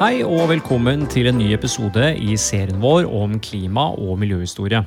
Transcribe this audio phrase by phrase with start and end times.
[0.00, 4.78] Hei og velkommen til en ny episode i serien vår om klima- og miljøhistorie.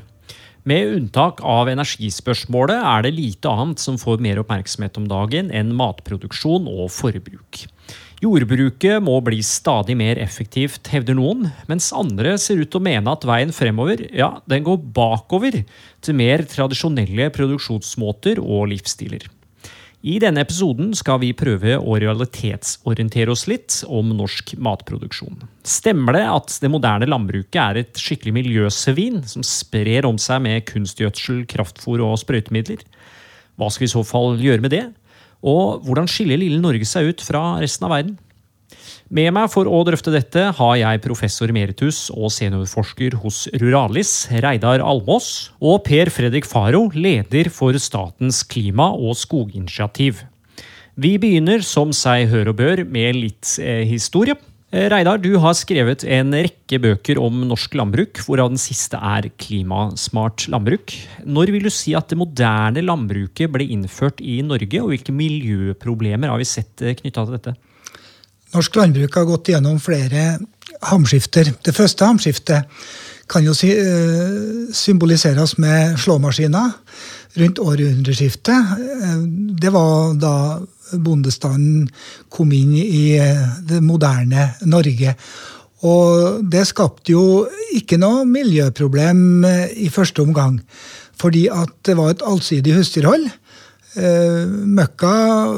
[0.66, 5.70] Med unntak av energispørsmålet er det lite annet som får mer oppmerksomhet om dagen enn
[5.78, 7.62] matproduksjon og forbruk.
[8.26, 13.14] Jordbruket må bli stadig mer effektivt, hevder noen, mens andre ser ut til å mene
[13.14, 15.62] at veien fremover ja, den går bakover
[16.02, 19.30] til mer tradisjonelle produksjonsmåter og livsstiler.
[20.04, 25.46] I denne episoden skal vi prøve å realitetsorientere oss litt om norsk matproduksjon.
[25.64, 30.66] Stemmer det at det moderne landbruket er et skikkelig miljøsvin som sprer om seg med
[30.68, 32.84] kunstgjødsel, kraftfôr og sprøytemidler?
[33.56, 34.84] Hva skal vi i så fall gjøre med det?
[35.40, 38.18] Og hvordan skiller lille Norge seg ut fra resten av verden?
[39.14, 44.82] Med meg for å drøfte dette har jeg professor emeritus og seniorforsker hos Ruralis, Reidar
[44.82, 50.24] Almås, og Per Fredrik Faro, leder for Statens klima- og skoginitiativ.
[50.98, 54.34] Vi begynner, som seg hør og bør, med litt eh, historie.
[54.74, 59.28] Eh, Reidar, du har skrevet en rekke bøker om norsk landbruk, hvorav den siste er
[59.38, 60.96] Klimasmart landbruk.
[61.22, 66.34] Når vil du si at det moderne landbruket ble innført i Norge, og hvilke miljøproblemer
[66.34, 67.56] har vi sett eh, knytta til dette?
[68.54, 70.38] Norsk landbruk har gått gjennom flere
[70.86, 71.50] hamskifter.
[71.66, 72.70] Det første hamskiftet
[73.32, 73.54] kan jo
[74.76, 76.74] symboliseres med slåmaskiner
[77.40, 78.76] rundt århundreskiftet.
[79.62, 80.36] Det var da
[80.94, 81.88] bondestanden
[82.30, 83.18] kom inn i
[83.66, 85.16] det moderne Norge.
[85.84, 90.60] Og det skapte jo ikke noe miljøproblem i første omgang.
[91.20, 93.32] Fordi at det var et allsidig husdyrhold.
[93.94, 95.10] Eh, møkka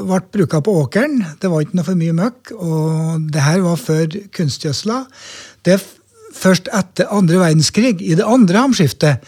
[0.04, 1.22] ble bruka på åkeren.
[1.40, 2.52] Det var ikke noe for mye møkk.
[2.56, 5.04] Og det her var før kunstgjødsla.
[5.64, 5.86] Det er
[6.36, 9.24] først etter andre verdenskrig, i det andre hamskiftet,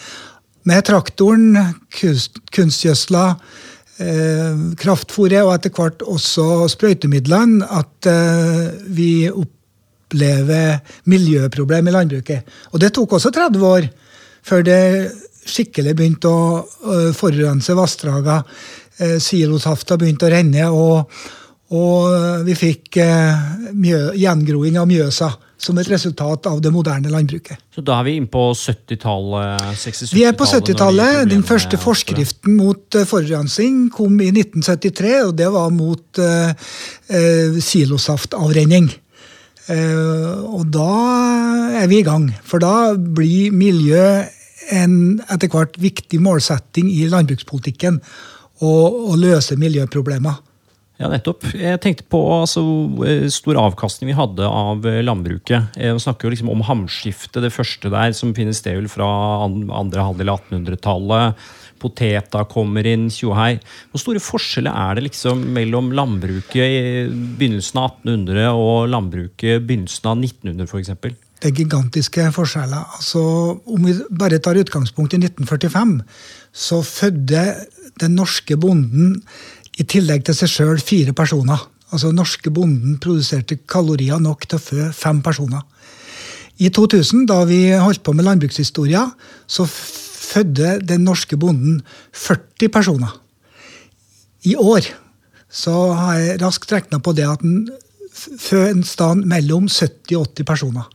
[0.67, 1.55] med traktoren,
[1.95, 3.37] kunst, kunstgjødsla,
[4.03, 12.43] eh, kraftfôret og etter hvert også sprøytemidlene, at eh, vi opplever miljøproblem i landbruket.
[12.73, 13.87] Og det tok også 30 år
[14.43, 14.83] før det
[15.47, 18.43] skikkelig begynte å uh, forurense vassdragene.
[18.97, 21.11] Uh, silosafta begynte å renne, og,
[21.77, 25.29] og vi fikk uh, mjø, gjengroing av Mjøsa
[25.61, 27.57] som et resultat av det moderne landbruket.
[27.73, 30.13] Så da er vi inne på 70-tallet?
[30.13, 31.23] Vi er på 70-tallet.
[31.29, 36.21] Den første forskriften mot forurensning kom i 1973, og det var mot
[37.65, 38.91] silosaftavrenning.
[40.45, 40.91] og da
[41.81, 44.05] er vi i gang, for da blir miljø
[44.77, 48.01] en etter hvert viktig målsetting i landbrukspolitikken
[48.63, 48.73] å,
[49.11, 50.43] å løse miljøproblemer.
[50.97, 51.45] Ja, nettopp.
[51.53, 52.63] Jeg tenkte på altså,
[53.29, 55.75] stor avkastning vi hadde av landbruket.
[55.77, 59.05] Vi snakker jo liksom om hamskiftet, det første der, som finner sted fra
[59.45, 61.45] andre halvdel av 1800-tallet.
[61.77, 63.59] Poteta kommer inn, tjohei.
[63.91, 66.81] Hvor store forskjeller er det liksom mellom landbruket i
[67.37, 71.23] begynnelsen av 1800 og landbruket i begynnelsen av 1900 f.eks.?
[71.37, 72.97] Det er gigantiske forskjeller.
[72.97, 73.21] Altså,
[73.69, 75.99] om vi bare tar utgangspunkt i 1945,
[76.57, 77.43] så fødte
[78.01, 79.17] den norske bonden
[79.77, 81.61] i tillegg til seg sjøl fire personer.
[81.93, 85.63] Altså norske bonden produserte kalorier nok til å fø fem personer.
[86.57, 89.03] I 2000, da vi holdt på med landbrukshistoria,
[89.45, 91.83] så fødde den norske bonden
[92.17, 93.13] 40 personer.
[94.43, 94.89] I år
[95.47, 97.69] så har jeg raskt regna på det at den
[98.17, 100.89] føder en stand mellom 70 og 80 personer.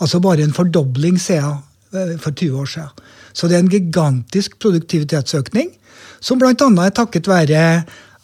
[0.00, 1.60] Altså bare en fordobling siden
[2.22, 3.04] for 20 år siden.
[3.34, 5.72] Så det er en gigantisk produktivitetsøkning,
[6.24, 6.54] som bl.a.
[6.54, 7.64] er takket være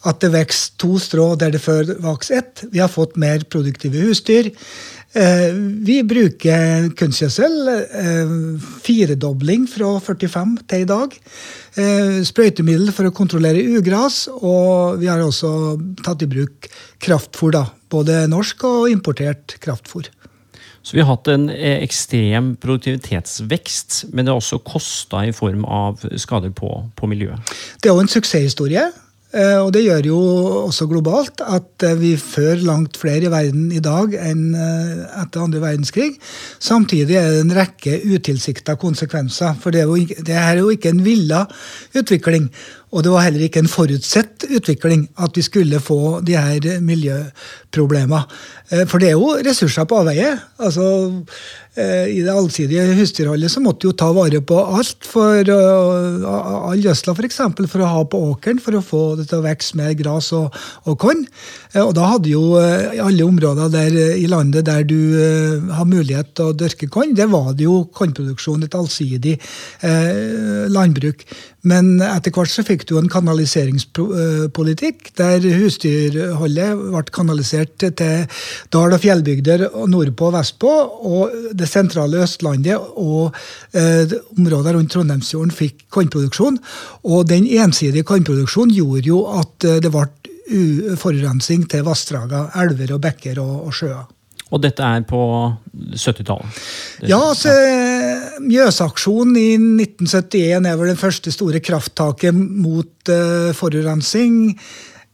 [0.07, 2.63] at det vokser to strå der det før vokste ett.
[2.73, 4.49] Vi har fått mer produktive husdyr.
[5.11, 7.57] Vi bruker kunstgjødsel.
[8.81, 11.17] Firedobling fra 45 til i dag.
[12.31, 14.23] Sprøytemiddel for å kontrollere ugras.
[14.31, 16.71] Og vi har også tatt i bruk
[17.03, 17.53] kraftfôr.
[17.59, 20.09] da, Både norsk og importert kraftfôr.
[20.81, 26.01] Så vi har hatt en ekstrem produktivitetsvekst, men det har også kosta i form av
[26.17, 27.53] skader på, på miljøet.
[27.81, 28.89] Det er jo en suksesshistorie.
[29.31, 30.17] Og det gjør jo
[30.65, 36.17] også globalt at vi fører langt flere i verden i dag enn etter andre verdenskrig.
[36.59, 39.55] Samtidig er det en rekke utilsikta konsekvenser.
[39.61, 41.45] For det er, det er jo ikke en villa
[41.95, 42.49] utvikling.
[42.91, 48.23] Og det var heller ikke en forutsett utvikling at vi skulle få de her miljøproblemene.
[48.87, 50.33] For det er jo ressurser på avveie.
[50.59, 50.87] Altså,
[51.79, 55.05] Eh, I det allsidige husdyrholdet så måtte du jo ta vare på alt.
[55.07, 57.37] for uh, All gjødsla f.eks.
[57.39, 60.33] For, for å ha på åkeren for å få det til å vokse mer gras
[60.35, 61.23] og, og korn.
[61.79, 64.99] Og da hadde jo alle områder der i landet der du
[65.71, 69.37] har mulighet til å dyrke korn, det var det jo kornproduksjon, et allsidig
[70.75, 71.23] landbruk.
[71.67, 78.23] Men etter hvert så fikk du en kanaliseringspolitikk der husdyrholdet ble kanalisert til
[78.73, 80.71] dal- og fjellbygder nordpå og vestpå.
[81.11, 83.35] Og det sentrale Østlandet og
[83.77, 86.57] eh, områder rundt Trondheimsfjorden fikk kornproduksjon.
[87.05, 90.09] Og den ensidige kornproduksjonen gjorde jo at eh, det ble
[90.99, 94.09] forurensning til vassdrager, elver og bekker og, og sjøer.
[94.51, 95.21] Og dette er på
[95.95, 96.61] 70-tallet?
[97.07, 97.53] Ja, altså,
[98.43, 104.57] Mjøsaksjonen i 1971 er vel det første store krafttaket mot uh, forurensning.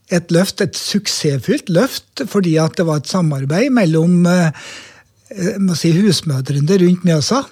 [0.09, 4.49] Et løft, et suksessfylt løft, fordi at det var et samarbeid mellom uh,
[5.77, 7.43] si, husmødrene rundt Mjøsa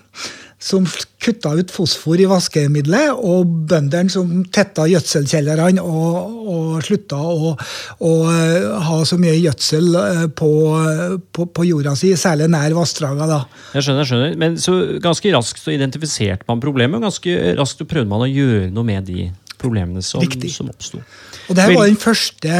[0.65, 0.85] som
[1.21, 8.13] kutta ut fosfor i vaskemiddelet, og bøndene som tetta gjødselkjellerne og, og slutta å, å,
[8.31, 10.51] eh, ha så mye gjødsel eh, på,
[11.35, 13.43] på, på jorda si, særlig nær vassdraga.
[13.75, 14.37] Jeg skjønner, jeg skjønner.
[14.41, 18.71] Men så ganske raskt så identifiserte man problemet, og ganske raskt prøvde man å gjøre
[18.73, 19.29] noe med de
[19.61, 21.01] problemene som, som oppsto.
[21.45, 22.53] Og Det her var den første,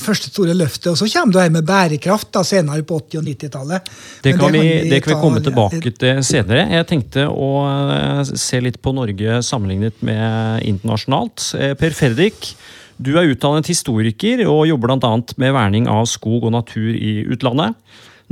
[0.00, 0.90] første, store løftet.
[0.92, 3.90] og Så kommer du her med bærekraft da, senere på 80- og 90-tallet.
[4.24, 6.66] Det, kan vi, det kan vi komme tilbake til senere.
[6.72, 11.50] Jeg tenkte å eh, se litt på Norge sammenlignet med internasjonalt.
[11.58, 12.54] Eh, per Ferdik,
[13.02, 15.12] du er utdannet historiker og jobber bl.a.
[15.36, 17.76] med verning av skog og natur i utlandet.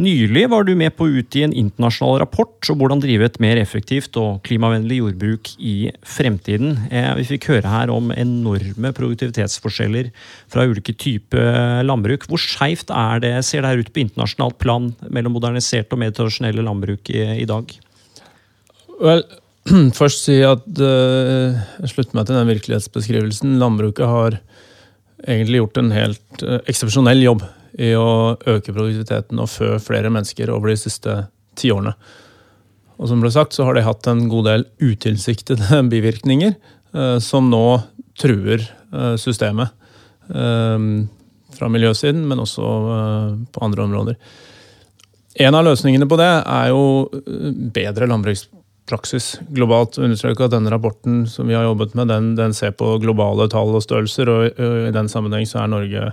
[0.00, 3.58] Nylig var du med på å utgi en internasjonal rapport om hvordan drive et mer
[3.60, 6.78] effektivt og klimavennlig jordbruk i fremtiden.
[6.88, 10.08] Eh, vi fikk høre her om enorme produktivitetsforskjeller
[10.52, 12.24] fra ulike typer landbruk.
[12.30, 17.12] Hvor skeivt ser det her ut på internasjonalt plan mellom moderniserte og mer tradisjonelle landbruk
[17.12, 17.76] i, i dag?
[19.02, 19.26] Well,
[20.00, 23.58] først si at uh, jeg slutter meg til den virkelighetsbeskrivelsen.
[23.60, 24.40] Landbruket har
[25.28, 27.44] egentlig gjort en helt uh, eksepsjonell jobb
[27.78, 31.16] i å øke produktiviteten og fø flere mennesker over de siste
[31.58, 31.94] ti årene.
[33.00, 37.48] Og som ble sagt, så har de hatt en god del utilsiktede bivirkninger eh, som
[37.52, 37.64] nå
[38.20, 39.72] truer eh, systemet.
[40.28, 40.78] Eh,
[41.50, 42.62] fra miljøsiden, men også
[43.52, 44.14] på andre områder.
[45.42, 46.84] En av løsningene på det er jo
[47.74, 49.26] bedre landbrukspraksis
[49.58, 49.98] globalt.
[49.98, 53.74] Understreke at denne rapporten som vi har jobbet med, den, den ser på globale tall
[53.74, 56.06] og størrelser, og i den sammenheng så er Norge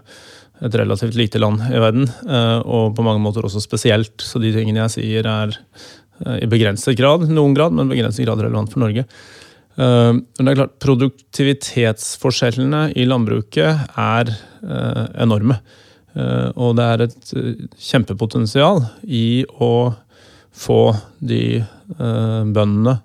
[0.65, 4.21] et relativt lite land i verden, eh, og på mange måter også spesielt.
[4.23, 8.41] Så de tingene jeg sier er eh, i begrenset grad, noen grad, men begrenset grad
[8.41, 9.03] relevant for Norge.
[9.77, 14.25] Eh, men det er klart, Produktivitetsforskjellene i landbruket er
[15.21, 15.55] enorme.
[16.57, 17.27] Og det er et
[17.77, 19.93] kjempepotensial i å
[20.57, 21.61] få de
[21.93, 22.95] bøndene,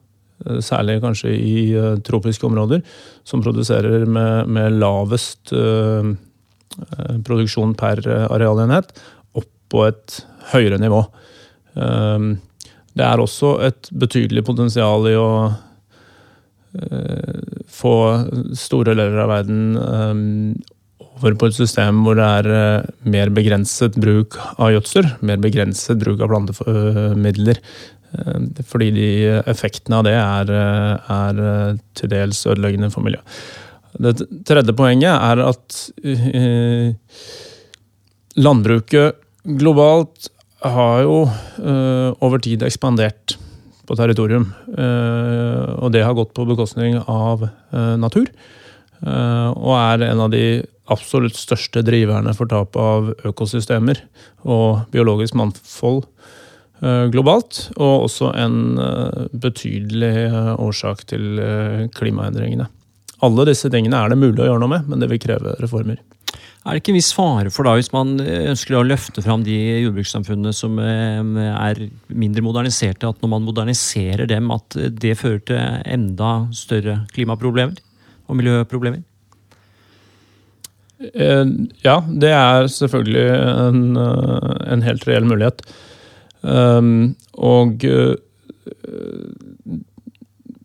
[0.64, 1.76] særlig kanskje i
[2.08, 2.80] tropiske områder,
[3.28, 5.52] som produserer med, med lavest
[7.26, 8.92] produksjon per eh, arealenhet
[9.38, 10.18] opp på et
[10.52, 11.02] høyere nivå.
[11.80, 12.34] Ehm,
[12.98, 15.30] det er også et betydelig potensial i å
[16.76, 17.40] eh,
[17.72, 17.94] få
[18.58, 20.28] store deler av verden ehm,
[21.22, 26.22] over på et system hvor det er mer begrenset bruk av gjødsel, mer begrenset bruk
[26.24, 27.62] av plantemidler.
[28.18, 29.10] Ehm, fordi de
[29.48, 30.54] effektene av det er,
[31.16, 31.42] er
[31.98, 33.42] til dels ødeleggende for miljøet.
[34.00, 34.14] Det
[34.48, 36.94] tredje poenget er at uh,
[38.40, 39.20] landbruket
[39.60, 40.30] globalt
[40.62, 43.36] har jo uh, over tid ekspandert
[43.88, 44.48] på territorium.
[44.70, 48.28] Uh, og det har gått på bekostning av natur.
[49.02, 53.98] og er en av de absolutt største driverne for tap av økosystemer
[54.46, 56.04] og biologisk mangfold
[57.10, 57.64] globalt.
[57.74, 58.78] Og også en
[59.32, 60.30] betydelig
[60.62, 61.42] årsak til
[61.98, 62.68] klimaendringene.
[63.22, 66.00] Alle disse tingene er det mulig å gjøre noe med, men det vil kreve reformer.
[66.62, 69.54] Er det ikke en viss fare for da, hvis man ønsker å løfte fram de
[69.82, 75.80] jordbrukssamfunnene som eh, er mindre moderniserte, at når man moderniserer dem, at det fører til
[75.90, 77.82] enda større klimaproblemer
[78.30, 79.02] og miljøproblemer?
[81.10, 81.46] Eh,
[81.82, 83.26] ja, det er selvfølgelig
[83.66, 85.66] en, eh, en helt reell mulighet.
[86.42, 87.84] Og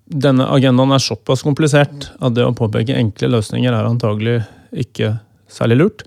[0.08, 4.40] denne agendaen er såpass komplisert at det å påpeke enkle løsninger er antagelig
[4.72, 5.18] ikke
[5.52, 6.04] særlig lurt.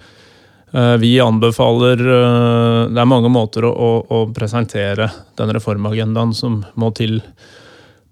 [0.73, 6.93] Eh, vi anbefaler eh, Det er mange måter å, å, presentere den reformagendaen som må
[6.95, 7.19] til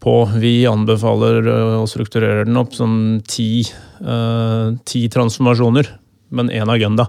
[0.02, 0.16] på.
[0.42, 3.64] Vi anbefaler eh, å strukturere den opp som ti,
[4.88, 5.88] ti transformasjoner,
[6.34, 7.08] men én agenda.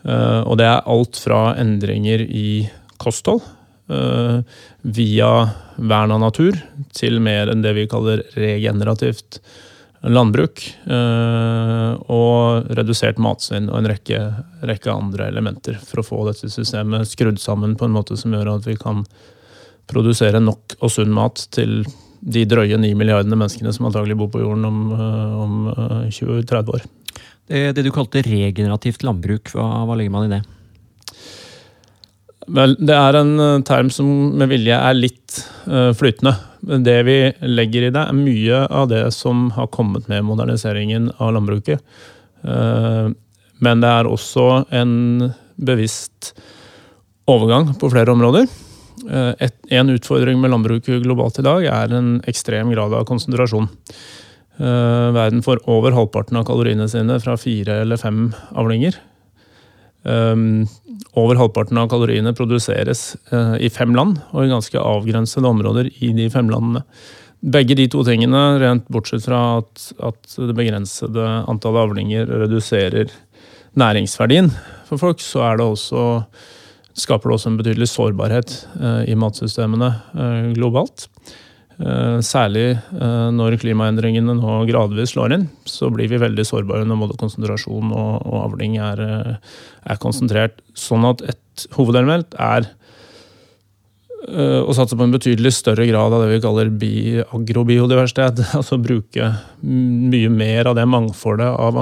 [0.00, 2.64] Og det er alt fra endringer i
[3.00, 3.44] kosthold
[3.90, 5.30] via
[5.76, 6.58] vern av natur
[6.94, 9.40] til mer enn det vi kaller regenerativt
[10.06, 10.62] landbruk.
[12.06, 14.20] Og redusert matsvinn og en rekke,
[14.70, 18.54] rekke andre elementer for å få dette systemet skrudd sammen på en måte som gjør
[18.54, 19.04] at vi kan
[19.90, 21.82] produsere nok og sunn mat til
[22.20, 24.80] de drøye ni milliardene menneskene som antagelig bor på jorden om,
[25.40, 25.54] om
[26.12, 26.86] 20-30 år.
[27.50, 30.42] Det, det, du kalte regenerativt landbruk, hva, hva, legger man i det?
[32.48, 36.32] Vel, det er en eh, term som med vilje er litt uh, flytende.
[36.60, 41.34] Det vi legger i det, er mye av det som har kommet med moderniseringen av
[41.36, 41.84] landbruket.
[42.44, 43.12] Uh,
[43.60, 44.94] men det er også en
[45.60, 46.32] bevisst
[47.28, 48.48] overgang på flere områder.
[49.40, 53.68] Et, en utfordring med landbruket globalt i dag er en ekstrem grad av konsentrasjon.
[54.60, 58.26] Verden får over halvparten av kaloriene sine fra fire eller fem
[58.60, 58.96] avlinger.
[60.04, 60.64] Um,
[61.18, 66.12] over halvparten av kaloriene produseres uh, i fem land, og i ganske avgrensede områder i
[66.16, 66.84] de fem landene.
[67.40, 73.14] Begge de to tingene, rent bortsett fra at, at det begrensede antallet avlinger reduserer
[73.80, 74.50] næringsverdien
[74.90, 76.04] for folk, så det også,
[77.00, 79.94] skaper det også en betydelig sårbarhet uh, i matsystemene
[80.54, 81.08] globalt.
[81.80, 87.06] Eh, særlig eh, når klimaendringene nå gradvis slår inn, så blir vi veldig sårbare når
[87.06, 89.54] både konsentrasjon og, og avling er, eh,
[89.86, 90.60] er, konsentrert.
[90.76, 92.68] Sånn at et hovedelement er
[94.30, 96.68] å satse på en betydelig større grad av det vi kaller
[97.32, 98.42] agrobiodiversitet.
[98.58, 99.30] Altså bruke
[99.64, 101.80] mye mer av det mangfoldet av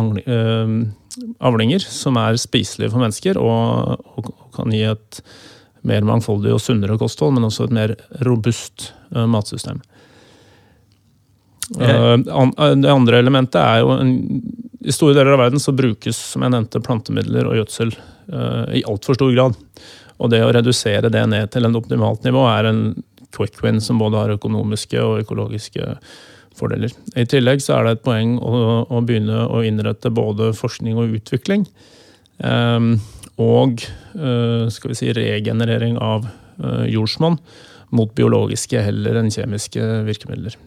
[1.43, 5.19] avlinger som er spiselige for mennesker, og, og kan gi et
[5.87, 7.95] mer mangfoldig og sunnere kosthold, men også et mer
[8.27, 9.83] robust matsystem.
[11.79, 14.13] Eh, det andre elementet er jo en,
[14.81, 17.93] I store deler av verden så brukes som jeg nevnte, plantemidler og gjødsel
[18.77, 19.55] i altfor stor grad.
[20.21, 22.83] Og det å redusere det ned til en optimalt nivå er en
[23.35, 25.93] quick win som både har økonomiske og økologiske
[26.59, 26.95] fordeler.
[27.17, 28.53] I tillegg så er det et poeng å,
[28.89, 31.67] å begynne å innrette både forskning og utvikling.
[32.39, 32.97] Um,
[33.39, 33.83] og
[34.19, 37.39] uh, skal vi si regenerering av uh, jordsmonn
[37.95, 40.59] mot biologiske heller enn kjemiske virkemidler.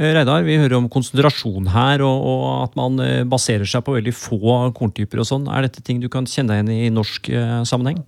[0.00, 3.98] Eh, Reidar, vi hører om konsentrasjon her, og, og, at man eh, baserer seg på
[3.98, 5.20] veldig få korntyper.
[5.20, 5.48] og sånn.
[5.52, 8.00] Er dette ting du kan kjenne deg igjen i norsk eh, sammenheng?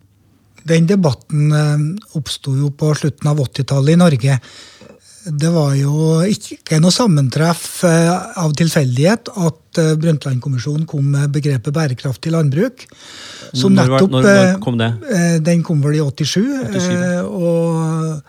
[0.65, 1.85] Den debatten eh,
[2.17, 4.39] oppsto jo på slutten av 80-tallet i Norge.
[5.25, 11.73] Det var jo ikke noe sammentreff eh, av tilfeldighet at eh, Brundtland-kommisjonen kom med begrepet
[11.75, 12.85] bærekraftig landbruk.
[13.55, 14.91] Som nettopp, når, når kom det?
[15.47, 16.43] Den kom vel i 87.
[16.75, 18.23] 87 og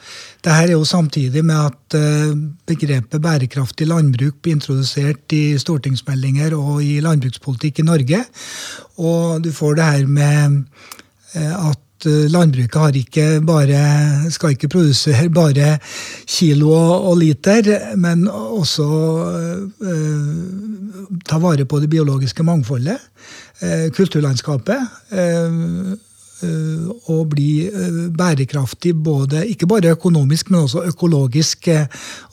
[0.46, 2.34] det her er jo samtidig med at eh,
[2.70, 8.20] begrepet bærekraftig landbruk blir introdusert i stortingsmeldinger og i landbrukspolitikk i Norge.
[9.02, 10.60] Og du får det her med
[11.34, 11.56] eh,
[12.06, 15.78] at eh, landbruket ikke bare, skal ikke produsere bare
[16.28, 16.72] kilo
[17.10, 18.88] og liter, men også
[21.26, 23.00] ta vare på det biologiske mangfoldet,
[23.96, 24.82] kulturlandskapet
[26.44, 31.86] Eh, og bli eh, bærekraftig, både, ikke bare økonomisk, men også økologisk eh,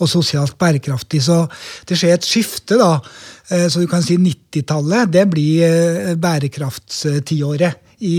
[0.02, 1.23] og sosialt bærekraftig.
[1.23, 1.45] Så
[1.88, 2.97] det skjer et skifte, da.
[3.69, 8.16] Så du kan si 90-tallet, det blir bærekraftstiåret i,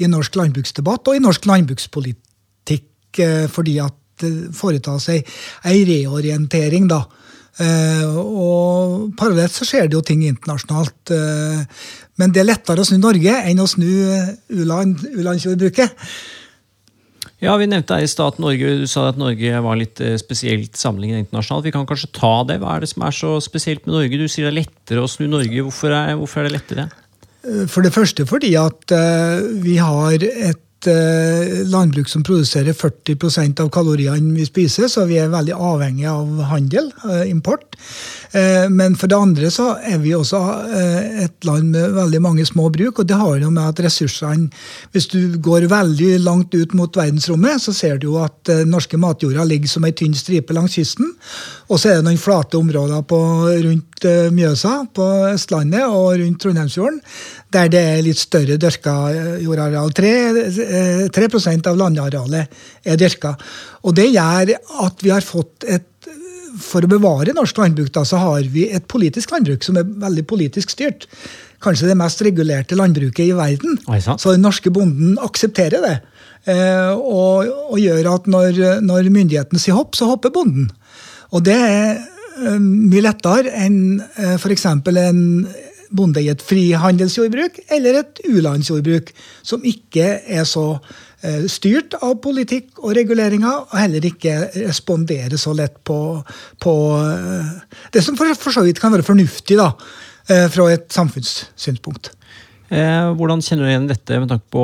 [0.00, 5.22] i norsk landbruksdebatt og i norsk landbrukspolitikk, fordi at det foretas ei,
[5.64, 7.00] ei reorientering, da.
[7.60, 11.12] Uh, og parallelt så skjer det jo ting internasjonalt.
[12.20, 13.88] Men det er lettere å snu Norge enn å snu
[14.52, 15.96] u-landsjordbruket.
[17.40, 20.18] Ja, Vi nevnte her i stad at Norge, du sa at Norge var litt eh,
[20.20, 21.64] spesielt sammenlignet internasjonalt.
[21.64, 22.58] Vi kan kanskje ta det.
[22.60, 24.18] Hva er det som er så spesielt med Norge?
[24.20, 25.62] Du sier det er lettere å snu Norge.
[25.64, 26.84] Hvorfor er, hvorfor er det lettere?
[27.40, 33.68] For det første fordi at uh, vi har et Eh, landbruk som produserer 40% av
[33.68, 37.76] kaloriene vi spiser, så vi er veldig avhengig av handel, eh, import.
[38.32, 40.40] Eh, men for det andre så er vi også
[41.20, 44.50] et land med veldig mange små bruk, og det har noe med at ressursene
[44.92, 49.44] Hvis du går veldig langt ut mot verdensrommet, så ser du jo at norske matjorda
[49.44, 51.12] ligger som ei tynn stripe langs kysten.
[51.68, 53.18] Og så er det noen flate områder på,
[53.62, 57.00] rundt Mjøsa, på Østlandet og rundt Trondheimsfjorden,
[57.54, 58.94] der det er litt større dyrka
[59.42, 59.92] jordareal.
[59.96, 60.12] 3,
[61.10, 63.34] 3 eh, av landarealet er dyrka.
[63.86, 64.54] Og det gjør
[64.86, 65.86] at vi har fått et
[66.60, 70.24] For å bevare norsk landbruk da, så har vi et politisk landbruk som er veldig
[70.28, 71.06] politisk styrt.
[71.62, 73.78] Kanskje det mest regulerte landbruket i verden.
[74.18, 75.94] Så den norske bonden aksepterer det.
[76.50, 80.68] Eh, og, og gjør at når, når myndighetene sier hopp, så hopper bonden.
[81.30, 84.00] Og det er eh, mye lettere enn
[84.34, 84.66] f.eks.
[84.66, 85.22] en
[85.90, 89.10] bonde i et frihandelsjordbruk eller et u-landsjordbruk,
[89.46, 90.66] som ikke er så
[91.24, 94.36] eh, styrt av politikk og reguleringer, og heller ikke
[94.68, 95.98] responderer så lett på,
[96.62, 96.76] på
[97.94, 99.72] det som for, for, så vidt kan være fornuftig da,
[100.30, 102.12] fra et samfunnssynspunkt.
[102.70, 104.62] Hvordan kjenner du igjen dette med tanke på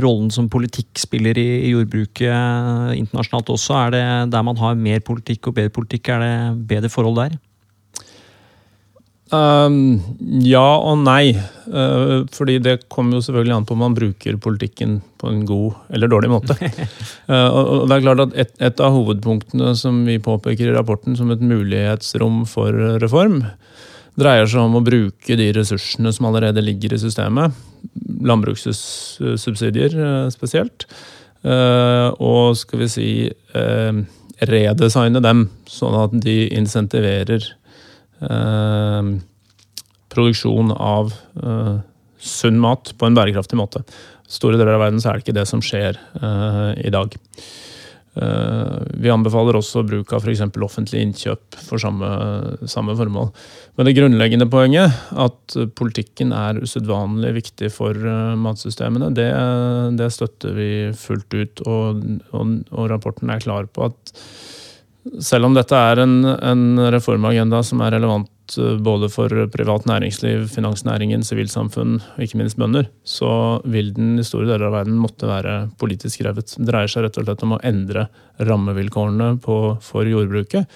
[0.00, 3.76] rollen som politikk spiller i, jordbruket internasjonalt også?
[3.76, 6.34] Er det der man har mer politikk og bedre politikk, er det
[6.70, 7.36] bedre forhold der?
[9.30, 10.00] Um,
[10.42, 11.32] ja og nei.
[11.70, 15.76] Uh, fordi det kommer jo selvfølgelig an på om man bruker politikken på en god
[15.94, 16.56] eller dårlig måte.
[17.30, 21.18] uh, og det er klart at et, et, av hovedpunktene som vi påpeker i rapporten
[21.18, 23.44] som et mulighetsrom for reform,
[24.18, 27.54] dreier seg om å bruke de ressursene som allerede ligger i systemet.
[28.26, 30.88] Landbrukssubsidier uh, spesielt.
[31.40, 33.10] og skal vi si
[34.50, 37.59] redesigne dem, sånn at de insentiverer Eh,
[40.10, 41.78] produksjon av eh,
[42.20, 43.84] sunn mat på en bærekraftig måte.
[44.30, 47.16] Store deler av verden så er det ikke det som skjer eh, i dag.
[48.10, 50.42] Vi anbefaler også bruk av f.eks.
[50.66, 52.08] offentlig innkjøp for samme,
[52.68, 53.30] samme, formål.
[53.78, 57.94] Men det grunnleggende poenget, at politikken er usedvanlig viktig for
[58.36, 59.28] matsystemene, det,
[59.96, 61.62] det støtter vi fullt ut.
[61.70, 62.02] Og,
[62.34, 64.12] og, og rapporten er klar på at
[65.24, 70.46] selv om dette er en, en, reformagenda som er relevant eh, både for privat næringsliv,
[70.52, 73.32] finansnæringen, sivilsamfunn og ikke minst bønder, så
[73.64, 76.52] vil den i store deler av verden måtte være politisk revet.
[76.56, 78.08] Det dreier seg rett og slett om å endre
[78.40, 80.68] rammevilkårene på, for jordbruket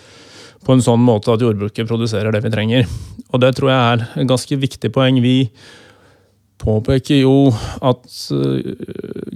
[0.64, 2.86] på en sånn måte at jordbruket produserer det vi trenger.
[3.34, 5.20] Og det tror jeg er et ganske viktig poeng.
[5.20, 5.50] Vi
[6.64, 7.50] påpeker jo
[7.84, 8.72] at eh,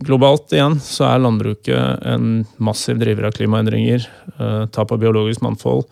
[0.05, 4.07] globalt igjen så er landbruket en massiv driver av klimaendringer,
[4.39, 5.85] eh, tap av biologisk mannfold,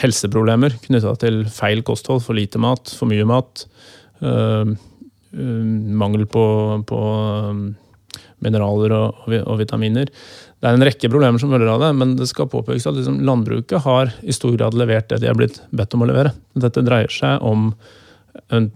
[0.00, 3.66] helseproblemer knytta til feil kosthold, for lite mat, for mye mat,
[4.20, 4.74] eh,
[5.34, 6.44] mangel på,
[6.86, 6.98] på
[8.44, 10.10] mineraler og, og, vitaminer.
[10.60, 13.18] Det er en rekke problemer som følger av det, men det skal påpekes at liksom
[13.26, 16.34] landbruket har i stor grad levert det de er blitt bedt om å levere.
[16.54, 17.72] Dette dreier seg om
[18.54, 18.70] en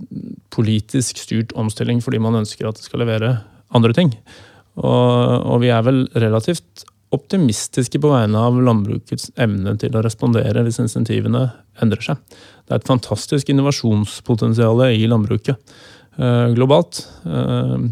[0.55, 3.39] politisk styrt omstilling fordi man ønsker at det skal levere
[3.75, 4.13] andre ting.
[4.79, 10.63] Og, og vi er vel relativt optimistiske på vegne av landbrukets evne til å respondere
[10.65, 11.47] hvis insentivene
[11.83, 12.21] endrer seg.
[12.67, 17.01] Det er et fantastisk innovasjonspotensial i landbruket eh, globalt.
[17.25, 17.89] Eh,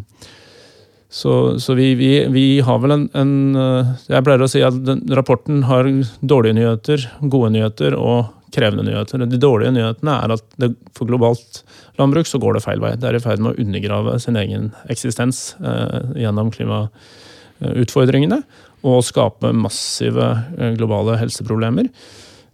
[1.08, 4.78] så, så vi, vi, vi, har vel en, en, eh, Jeg pleier å si at
[4.84, 5.86] den, rapporten har
[6.20, 9.22] dårlige nyheter, gode nyheter og krevende nyheter.
[9.28, 11.62] De dårlige nyhetene er at det, for globalt
[12.00, 12.94] landbruk så går det feil vei.
[12.98, 18.42] Det er i ferd med å undergrave sin egen eksistens eh, gjennom klimautfordringene
[18.86, 21.90] og skape massive eh, globale helseproblemer.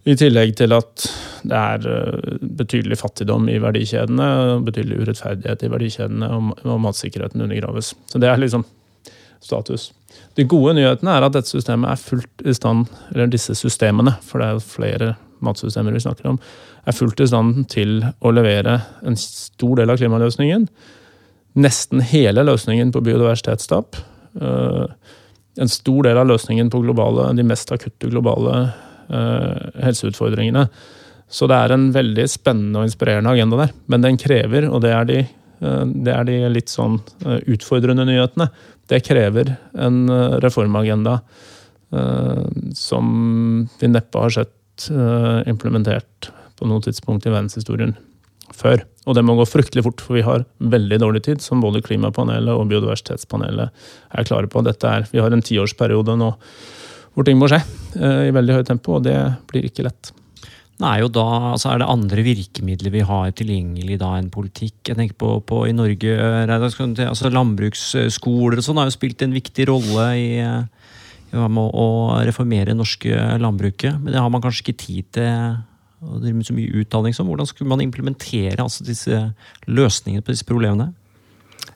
[0.03, 1.05] I tillegg til at
[1.47, 4.27] det er eh, betydelig fattigdom i verdikjedene,
[4.65, 7.93] betydelig urettferdighet i verdikjedene, og, matsikkerheten undergraves.
[8.11, 8.65] Så det er liksom
[9.43, 9.91] status.
[10.37, 14.39] De gode nyhetene er at dette systemet er fullt i stand, eller disse systemene, for
[14.39, 15.09] det er jo flere
[15.43, 16.39] matsystemer vi snakker om,
[16.87, 20.67] er fullt i stand til å levere en stor del av klimaløsningen.
[21.63, 23.99] Nesten hele løsningen på biodiversitetstap.
[24.41, 24.85] Eh,
[25.63, 28.71] en stor del av løsningen på globale, de mest akutte globale
[29.09, 30.67] helseutfordringene.
[31.33, 33.71] Så det er en veldig spennende og inspirerende agenda der.
[33.89, 38.49] Men den krever, og det er de, eh, det er de litt sånn utfordrende nyhetene,
[38.91, 40.05] det krever en
[40.43, 41.21] reformagenda
[42.75, 43.05] som
[43.79, 44.51] vi neppe har sett
[44.89, 47.93] Eh, implementert på noe tidspunkt i verdenshistorien
[48.53, 48.81] før.
[49.05, 52.49] Og det må gå fryktelig fort, for vi har veldig dårlig tid, som både Klimapanelet
[52.57, 53.69] og Biodiversitetspanelet
[54.17, 54.63] er klare på.
[54.65, 56.31] Dette er, vi har en tiårsperiode nå
[57.13, 59.17] hvor ting må skje eh, i veldig høyt tempo, og det
[59.49, 60.13] blir ikke lett.
[60.81, 61.23] Nei, og da
[61.53, 64.79] altså Er det andre virkemidler vi har tilgjengelig da enn politikk?
[64.89, 66.15] Jeg tenker på, på i Norge,
[66.49, 70.31] altså Landbruksskoler og sånn har jo spilt en viktig rolle i,
[71.33, 71.85] med å
[72.25, 74.01] reformere norske landbruket.
[74.01, 75.61] Men det har man kanskje ikke tid til
[76.03, 77.29] å drive med så mye utdanning som.
[77.29, 79.21] Hvordan skulle man implementere altså, disse
[79.69, 80.91] løsningene på disse problemene?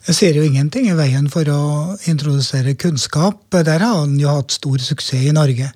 [0.07, 1.61] Jeg ser jo ingenting i veien for å
[2.07, 3.41] introdusere kunnskap.
[3.51, 5.69] Der har han jo hatt stor suksess i Norge.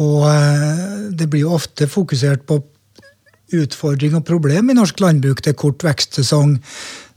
[0.00, 2.60] Og eh, det blir jo ofte fokusert på
[3.58, 5.42] utfordring og problem i norsk landbruk.
[5.42, 6.58] Det er kort vekstsesong,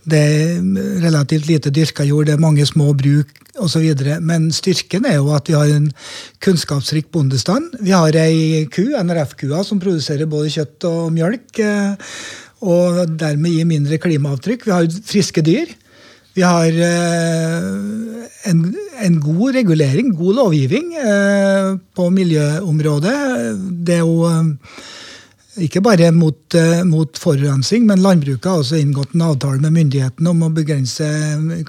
[0.10, 0.64] det er
[1.04, 3.30] relativt lite dyrka jord, det er mange små bruk
[3.62, 3.86] osv.
[4.26, 5.92] Men styrken er jo at vi har en
[6.44, 7.78] kunnskapsrik bondestand.
[7.80, 11.62] Vi har ei ku, NRF-kua, som produserer både kjøtt og mjølk.
[11.62, 12.18] Eh,
[12.64, 14.68] og dermed gir mindre klimaavtrykk.
[14.68, 15.72] Vi har friske dyr.
[16.34, 17.64] Vi har eh,
[18.50, 23.18] en, en god regulering, god lovgivning, eh, på miljøområdet.
[23.86, 24.28] Det er jo
[25.62, 30.32] Ikke bare mot, eh, mot forurensning, men landbruket har også inngått en avtale med myndighetene
[30.32, 31.06] om å begrense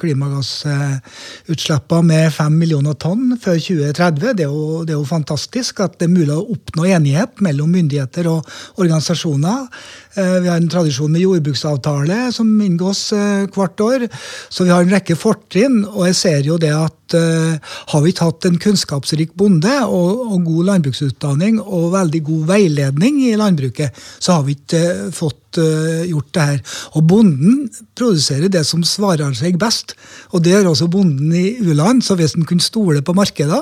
[0.01, 4.33] klimagassutslippene med 5 millioner tonn før 2030.
[4.39, 7.69] Det er, jo, det er jo fantastisk at det er mulig å oppnå enighet mellom
[7.77, 8.49] myndigheter og
[8.81, 9.69] organisasjoner.
[10.15, 14.07] Eh, vi har en tradisjon med jordbruksavtale som inngås eh, hvert år.
[14.49, 18.13] Så vi har en rekke fortrinn, og jeg ser jo det at uh, har vi
[18.17, 24.39] tatt en kunnskapsrik bonde og, og, god landbruksutdanning og veldig god veiledning i landbruket, så
[24.39, 26.57] har vi ikke fått gjort det her.
[26.99, 29.93] Og bonden produserer det som svarer seg best.
[30.35, 32.03] Og det gjør også bonden i u-land.
[32.03, 33.61] Så hvis en kunne stole på markedet,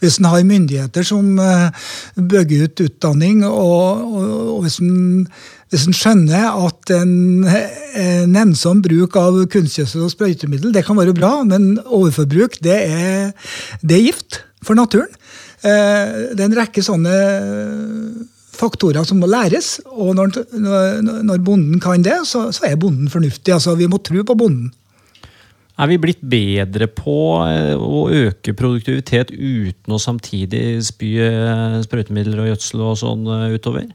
[0.00, 1.34] hvis en har myndigheter som
[2.16, 5.28] bygger ut utdanning, og, og, og hvis en
[5.74, 7.46] hvis en skjønner at en,
[7.98, 13.32] en ensom bruk av kunstgjødsel og sprøytemiddel det kan være bra, men overforbruk det er,
[13.82, 15.10] det er gift for naturen.
[15.66, 17.16] Eh, det er en rekke sånne
[18.54, 20.44] faktorer som må læres, og når,
[21.26, 23.56] når bonden kan det, så, så, er bonden fornuftig.
[23.56, 24.70] Altså, vi må tro på bonden.
[25.74, 32.44] Er vi blitt bedre på eh, å øke produktivitet uten å samtidig spy eh, sprøytemidler
[32.44, 33.90] og gjødsel og sånn utover?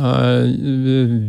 [0.00, 0.42] Eh,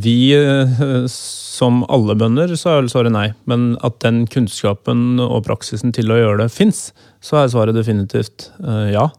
[0.02, 3.28] vi, eh, som alle bønder, så er svaret nei.
[3.50, 6.90] Men at den kunnskapen og praksisen til å gjøre det fins,
[7.24, 9.10] så er svaret definitivt eh, ja.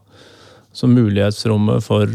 [0.73, 2.09] Så mulighetsrommet for,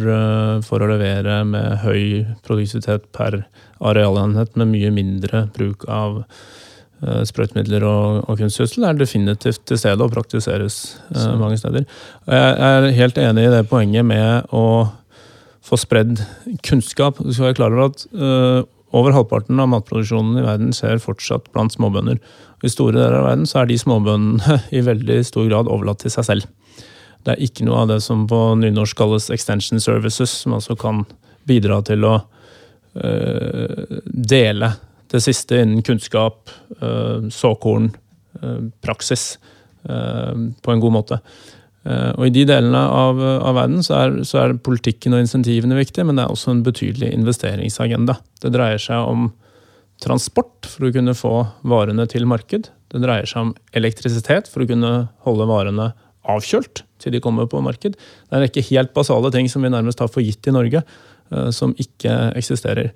[0.66, 3.44] for, å levere med høy produktivitet per
[3.78, 6.24] arealenhet med mye mindre bruk av
[6.98, 10.80] sprøytemidler og, og kunstgjødsel er definitivt til stede og praktiseres
[11.38, 11.86] mange steder.
[12.26, 14.64] Jeg er helt enig i det poenget med å
[15.68, 16.20] få spredd
[16.66, 17.20] kunnskap.
[17.20, 18.62] Du skal være klar over at uh,
[18.96, 22.20] over halvparten av matproduksjonen i verden skjer fortsatt blant småbønder.
[22.64, 26.14] I store deler av verden så er de småbøndene i veldig stor grad overlatt til
[26.14, 26.48] seg selv.
[27.26, 31.02] Det er ikke noe av det som på nynorsk kalles extension services, som altså kan
[31.48, 34.72] bidra til å uh, dele
[35.08, 36.50] det siste innen kunnskap,
[36.82, 37.92] uh, såkorn,
[38.84, 39.32] praksis,
[39.88, 41.16] på en god måte.
[41.86, 45.78] Eh, og I de delene av, av verden så er, så er, politikken og insentivene
[45.78, 48.18] viktige, men det er også en betydelig investeringsagenda.
[48.42, 49.30] Det dreier seg om
[50.02, 51.34] transport for å kunne få
[51.68, 52.70] varene til marked.
[52.88, 54.92] Det dreier seg om elektrisitet for å kunne
[55.26, 55.92] holde varene
[56.28, 57.96] avkjølt til de kommer på marked.
[57.96, 60.82] Det er en rekke helt basale ting som vi nærmest har for gitt i Norge,
[61.32, 62.92] eh, som ikke eksisterer.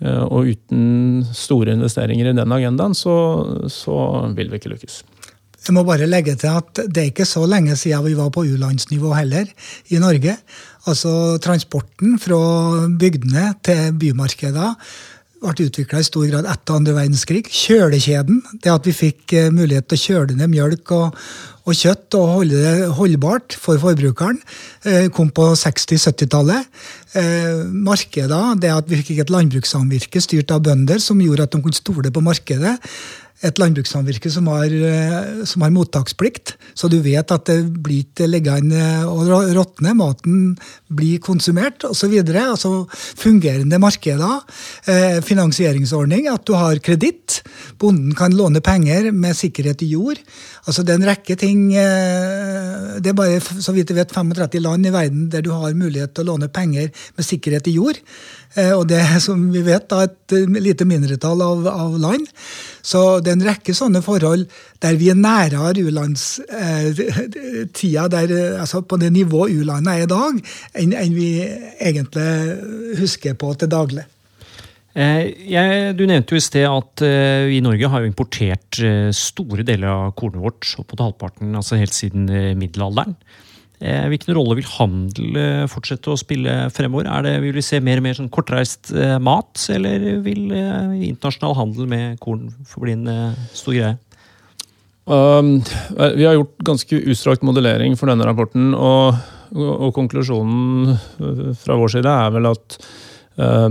[0.00, 3.16] Eh, og uten store investeringer i den agendaen, så,
[3.72, 3.96] så
[4.36, 5.02] vil vi ikke lykkes.
[5.66, 8.44] Jeg må bare legge til at det er ikke så lenge siden vi var på
[8.46, 9.50] u-landsnivå heller
[9.90, 10.36] i Norge.
[10.86, 12.38] Altså Transporten fra
[13.00, 14.74] bygdene til bymarkeder
[15.42, 17.44] ble utvikla i stor grad etter andre verdenskrig.
[17.52, 21.18] Kjølekjeden, det at vi fikk eh, mulighet til å kjøle ned mjølk og,
[21.66, 24.40] og kjøtt og holde det holdbart for forbrukeren,
[24.88, 26.72] eh, kom på 60-70-tallet.
[27.20, 31.62] Eh, markeder, det at vi fikk et landbrukssamvirke styrt av bønder som gjorde at de
[31.62, 32.76] kunne stole på markedet
[33.44, 38.28] et landbrukssamvirke som har, eh, som har, mottaksplikt, så du vet at det blir ikke
[38.30, 40.56] liggende og råtne, maten
[40.88, 42.14] blir konsumert osv.
[42.24, 42.86] Altså
[43.18, 44.40] fungerende markeder,
[44.86, 47.42] eh, finansieringsordning, at du har kreditt.
[47.78, 50.16] Bonden kan låne penger med sikkerhet i jord.
[50.66, 54.60] Altså Det er en rekke ting eh, Det er bare så vidt jeg vet 35
[54.60, 58.00] land i verden der du har mulighet til å låne penger med sikkerhet i jord.
[58.56, 62.24] Eh, og det som vi vet da et lite mindretall av, av land.
[62.80, 64.46] Så det er en rekke sånne forhold
[64.82, 70.32] der vi er nærere u-landstida, eh, altså på det nivået u-landet er i dag,
[70.80, 72.30] enn, enn vi egentlig
[73.00, 74.04] husker på til daglig.
[74.96, 78.70] Eh, jeg, du nevnte jo i sted at uh, vi i Norge har jo importert
[78.80, 83.12] uh, store deler av kornet vårt, opp mot halvparten, altså helt siden uh, middelalderen.
[83.76, 87.10] Eh, hvilken rolle vil handel eh, fortsette å spille fremover?
[87.12, 91.58] Er det, vil vi se mer og mer sånn kortreist eh, mat, eller vil internasjonal
[91.58, 93.10] handel med korn forbli en
[93.52, 93.98] stor greie?
[95.06, 95.60] Um,
[96.16, 99.20] vi har gjort ganske utstrakt modellering for denne rapporten, og,
[99.52, 100.96] og, og konklusjonen
[101.60, 102.78] fra vår side er vel at
[103.38, 103.68] uh,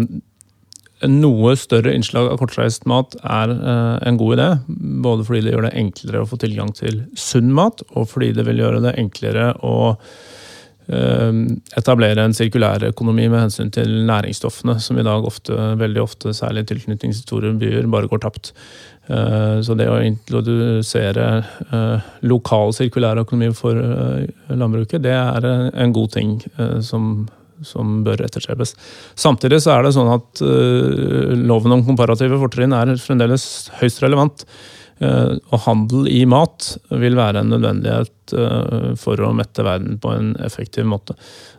[1.04, 4.48] noe større innslag av kortreist mat er eh, en god idé.
[5.04, 8.48] Både fordi det gjør det enklere å få tilgang til sunn mat, og fordi det
[8.48, 9.76] vil gjøre det enklere å
[10.88, 11.44] eh,
[11.76, 16.66] etablere en sirkulær økonomi med hensyn til næringsstoffene, som i dag ofte, veldig ofte, særlig
[16.66, 18.54] i tilknytning til byer, bare går tapt.
[19.12, 21.30] Eh, så det å introdusere
[22.24, 23.84] lokal sirkulær økonomi for
[24.48, 26.38] landbruket, det er en god ting
[26.80, 27.26] som
[27.64, 28.76] som bør etterstrebes.
[29.20, 33.46] Samtidig så er det sånn at uh, loven om komparative fortrinn er fremdeles
[33.82, 34.48] høyst relevant.
[34.96, 36.70] Og handel i mat
[37.02, 38.32] vil være en nødvendighet
[38.96, 41.18] for å mette verden på en effektiv måte.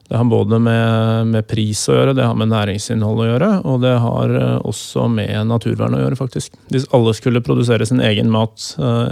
[0.08, 3.84] Det har både med, med, pris å gjøre, det har med næringsinnhold å gjøre, og
[3.84, 4.32] det har
[4.64, 6.56] også med naturvern å gjøre, faktisk.
[6.72, 8.70] Hvis alle skulle produsere sin egen mat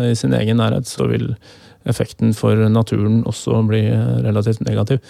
[0.09, 1.35] i sin egen nærhet, så vil
[1.89, 3.85] effekten for naturen også bli
[4.25, 5.05] relativt negativ.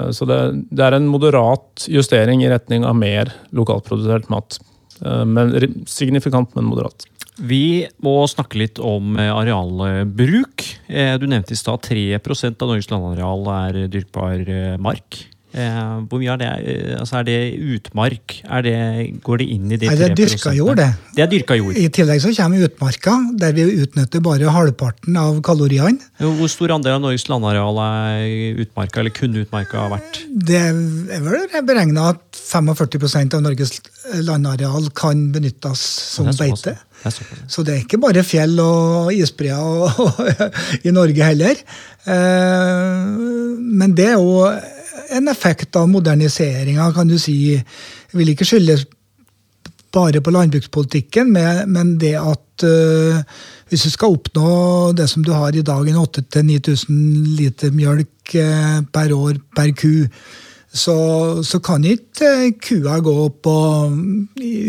[0.00, 4.58] Eh, så det, det, er en moderat justering i retning av mer lokalprodusert mat.
[5.04, 5.54] Eh, men
[5.90, 7.06] signifikant, men moderat.
[7.40, 10.66] Vi må snakke litt om eh, arealbruk.
[10.88, 14.44] Du nevnte i stad 3% av Norges landareal er dyrkbar
[14.82, 15.22] mark.
[15.52, 16.50] Eh, hvor mye er det?
[16.64, 17.38] Eh, altså er det
[17.76, 18.38] utmark?
[18.48, 18.76] Er det,
[19.24, 20.88] går det inn i de Nei, det er dyrka jord, det.
[21.12, 21.76] Det er dyrka jord.
[21.76, 26.00] I tillegg så kommer utmarka, der vi utnytter bare halvparten av kaloriene.
[26.22, 30.22] Hvor stor andel av Norges landareal er utmarka, eller kunne utmarka vært?
[30.32, 33.76] Det er vel beregna at 45% av Norges
[34.24, 35.84] landareal kan benyttes
[36.16, 36.78] som beite.
[37.50, 40.36] Så det er ikke bare fjell og isbreer
[40.86, 41.58] i Norge heller.
[42.06, 43.08] Eh,
[43.82, 44.46] men det er jo
[45.12, 47.54] en effekt av moderniseringa, kan du si.
[47.54, 48.86] Jeg vil ikke skyldes
[49.92, 51.34] bare på landbrukspolitikken,
[51.68, 53.20] men det at uh,
[53.68, 58.80] hvis du skal oppnå det som du har i dag, en 8000-9000 liter mjølk uh,
[58.92, 60.06] per år per ku,
[60.72, 60.96] så,
[61.44, 63.56] så kan ikke uh, kua gå på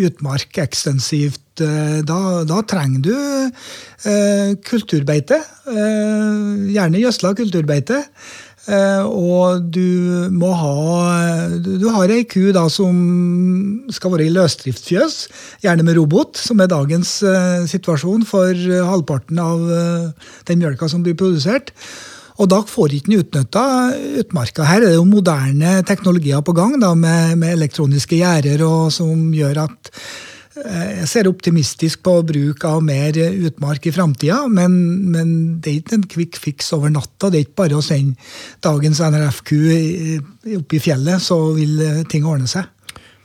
[0.10, 1.40] utmark ekstensivt.
[1.54, 2.16] Da,
[2.50, 5.38] da, trenger du kulturbeite.
[5.70, 8.00] gjerne gjødsla kulturbeite.
[8.64, 12.96] Uh, og du må ha Du har ei ku da som
[13.92, 15.18] skal være i løsdriftsfjøs,
[15.66, 19.68] gjerne med robot, som er dagens uh, situasjon for uh, halvparten av
[20.48, 21.74] den mjølka som blir produsert.
[22.42, 23.64] Og da får ikke den utnytta
[24.24, 24.66] utmarka.
[24.66, 28.64] Her er det jo moderne teknologier på gang da, med, med elektroniske gjerder
[28.96, 34.76] som gjør at Eh, jeg ser optimistisk på bruk av mer utmark i framtida, men,
[35.14, 37.32] men, det er ikke en quick fix over natta.
[37.32, 38.20] Det er ikke bare å sende
[38.64, 39.58] dagens NRF-ku
[40.60, 42.70] opp i fjellet, så vil eh, ting ordne seg.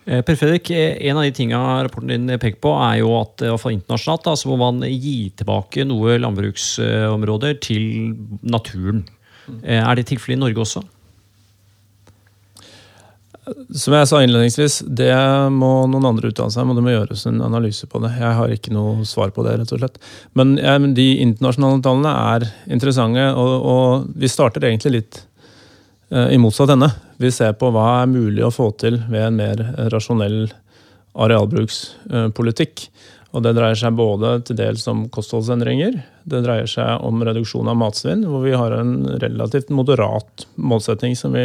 [0.09, 3.75] Eh, per Fredrik, En av de tingene rapporten din peker på, er jo at for
[3.75, 9.05] internasjonalt da, så må man gi tilbake noe landbruksområder til naturen.
[9.65, 10.89] Er det tilfellet i Norge også?
[13.75, 15.13] Som jeg sa innledningsvis, det
[15.55, 18.13] må noen andre utdanne seg om, og det må gjøres en analyse på det.
[18.21, 19.99] Jeg har ikke noe svar på det, rett og slett.
[20.39, 25.21] Men ja, de internasjonale tallene er interessante, og, og vi starter egentlig litt
[26.13, 26.91] eh, i motsatt ende.
[27.21, 30.49] Vi ser på hva er mulig å få til ved en mer rasjonell
[31.19, 32.89] arealbrukspolitikk.
[33.37, 37.77] Og Det dreier seg både til dels om kostholdsendringer, det dreier seg om reduksjon av
[37.77, 41.45] matsvinn, hvor vi har en relativt moderat målsetting som vi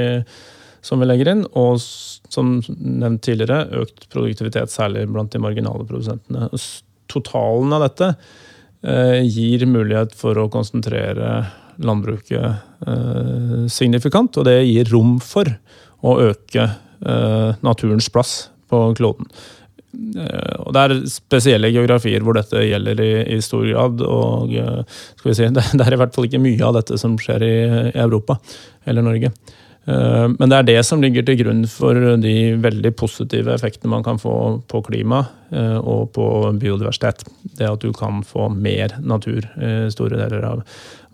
[0.84, 1.46] som vi legger inn.
[1.60, 6.50] Og som nevnt tidligere, økt produktivitet, særlig blant de marginale produsentene.
[7.12, 11.44] Totalen av dette eh, gir mulighet for å konsentrere
[11.84, 15.50] landbruket eh, signifikant, og det gir rom for
[16.04, 18.38] å øke eh, naturens plass
[18.72, 19.30] på kloden.
[19.94, 24.02] Og Det er spesielle geografier hvor dette gjelder i, i stor grad.
[24.02, 27.54] og si, det, er i hvert fall ikke mye av dette som skjer i
[28.02, 28.40] Europa
[28.90, 29.30] eller Norge.
[29.84, 34.06] Eh, men det er det som ligger til grunn for de veldig positive effektene man
[34.06, 34.36] kan få
[34.72, 36.28] på klima eh, og på
[36.60, 37.26] biodiversitet.
[37.60, 40.66] Det at du kan få mer natur i store deler av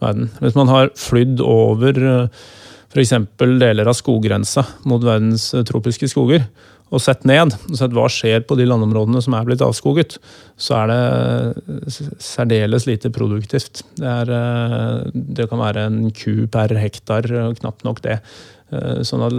[0.04, 0.30] verden.
[0.40, 2.42] Hvis man har flydd over eh,
[2.90, 3.16] f.eks.
[3.38, 6.46] deler av skoggrensa mot verdens tropiske skoger,
[6.90, 10.16] og sett ned og sett hva skjer på de landområdene som er blitt avskoget,
[10.58, 13.84] så er det særdeles lite produktivt.
[14.00, 17.30] Det, er, det kan være en ku per hektar,
[17.62, 18.18] knapt nok det.
[18.70, 19.34] Eh, sånn at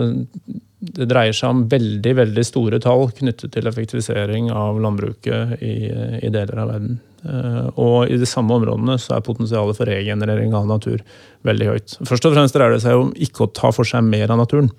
[0.81, 5.75] det dreier seg om veldig veldig store tall knyttet til effektivisering av landbruket i,
[6.25, 6.97] i deler av verden.
[7.21, 11.05] Eh, og i de samme områdene så er potensialet for regenerering av natur
[11.47, 11.97] veldig høyt.
[12.09, 14.73] Først og fremst dreier det seg om ikke å ta for seg mer av naturen.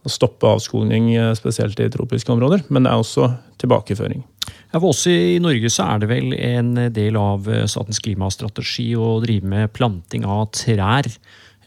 [0.00, 2.64] Å stoppe avskoging, eh, spesielt i tropiske områder.
[2.70, 3.28] Men det er også
[3.60, 4.24] tilbakeføring.
[4.70, 9.18] Ja, for oss i Norge så er det vel en del av statens klimastrategi å
[9.20, 11.10] drive med planting av trær.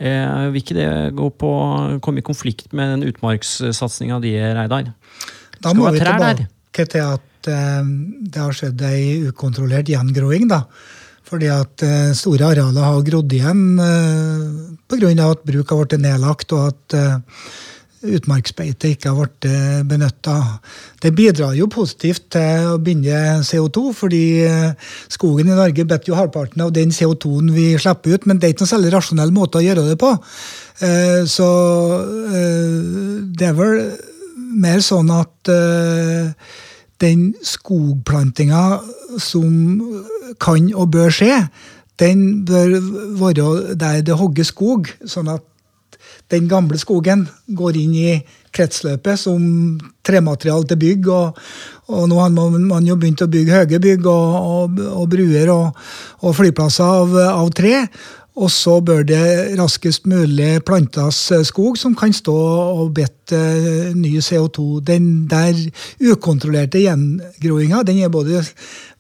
[0.02, 1.52] Eh, vil ikke det gå på,
[2.04, 4.90] komme i konflikt med den utmarkssatsinga di, Reidar?
[5.62, 7.94] Da må vi tilbake til at eh,
[8.34, 10.50] det har skjedd ei ukontrollert gjengroing.
[10.52, 10.64] da.
[11.34, 15.14] Fordi at eh, store arealer har grodd igjen eh, pga.
[15.30, 17.16] at bruk har blitt nedlagt, og at eh,
[18.04, 20.36] utmarksbeite ikke har blitt eh, benytta.
[21.02, 26.18] Det bidrar jo positivt til å binde CO2, fordi eh, skogen i Norge binder jo
[26.18, 29.62] halvparten av den CO2-en vi slipper ut, men det er ikke noen særlig rasjonell måte
[29.62, 30.12] å gjøre det på.
[30.84, 31.50] Eh, så
[33.34, 33.80] det er vel
[34.54, 35.52] mer sånn at
[37.02, 38.64] den skogplantinga
[39.22, 39.54] som
[40.42, 41.40] kan og bør skje,
[42.02, 42.78] den bør
[43.20, 45.46] være der det hogges skog, sånn at
[46.32, 48.14] den gamle skogen går inn i
[48.54, 49.44] kretsløpet som
[50.06, 51.12] tremateriale til bygg.
[51.14, 51.46] Og,
[51.94, 55.86] og nå har man, jo begynt å bygge høye bygg og, og, og bruer og,
[56.38, 57.88] flyplasser av, av, tre.
[58.34, 59.26] Og så bør det
[59.60, 63.42] raskest mulig plantes skog som kan stå og bette
[63.94, 64.82] ny CO2.
[64.88, 65.54] Den der
[66.02, 68.42] ukontrollerte gjengroinga den er både